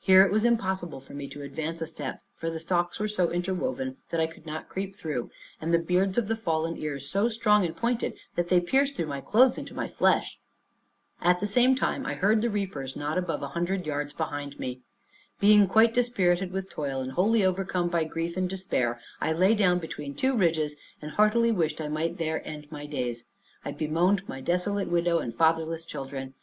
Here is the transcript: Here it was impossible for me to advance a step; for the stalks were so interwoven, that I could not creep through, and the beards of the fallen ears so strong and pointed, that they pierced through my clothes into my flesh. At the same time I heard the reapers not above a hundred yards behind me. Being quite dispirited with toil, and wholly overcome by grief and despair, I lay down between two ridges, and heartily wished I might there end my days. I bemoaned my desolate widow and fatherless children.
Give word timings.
Here 0.00 0.24
it 0.24 0.32
was 0.32 0.46
impossible 0.46 0.98
for 0.98 1.12
me 1.12 1.28
to 1.28 1.42
advance 1.42 1.82
a 1.82 1.86
step; 1.86 2.22
for 2.34 2.48
the 2.48 2.58
stalks 2.58 2.98
were 2.98 3.06
so 3.06 3.30
interwoven, 3.30 3.98
that 4.08 4.18
I 4.18 4.26
could 4.26 4.46
not 4.46 4.70
creep 4.70 4.96
through, 4.96 5.30
and 5.60 5.74
the 5.74 5.78
beards 5.78 6.16
of 6.16 6.26
the 6.26 6.36
fallen 6.36 6.78
ears 6.78 7.10
so 7.10 7.28
strong 7.28 7.66
and 7.66 7.76
pointed, 7.76 8.14
that 8.34 8.48
they 8.48 8.62
pierced 8.62 8.94
through 8.94 9.08
my 9.08 9.20
clothes 9.20 9.58
into 9.58 9.74
my 9.74 9.86
flesh. 9.86 10.38
At 11.20 11.40
the 11.40 11.46
same 11.46 11.74
time 11.74 12.06
I 12.06 12.14
heard 12.14 12.40
the 12.40 12.48
reapers 12.48 12.96
not 12.96 13.18
above 13.18 13.42
a 13.42 13.48
hundred 13.48 13.86
yards 13.86 14.14
behind 14.14 14.58
me. 14.58 14.80
Being 15.38 15.66
quite 15.66 15.92
dispirited 15.92 16.50
with 16.50 16.70
toil, 16.70 17.02
and 17.02 17.12
wholly 17.12 17.44
overcome 17.44 17.90
by 17.90 18.04
grief 18.04 18.38
and 18.38 18.48
despair, 18.48 18.98
I 19.20 19.32
lay 19.32 19.54
down 19.54 19.80
between 19.80 20.14
two 20.14 20.34
ridges, 20.34 20.76
and 21.02 21.10
heartily 21.10 21.52
wished 21.52 21.78
I 21.82 21.88
might 21.88 22.16
there 22.16 22.40
end 22.48 22.72
my 22.72 22.86
days. 22.86 23.26
I 23.66 23.72
bemoaned 23.72 24.26
my 24.26 24.40
desolate 24.40 24.88
widow 24.88 25.18
and 25.18 25.34
fatherless 25.34 25.84
children. 25.84 26.32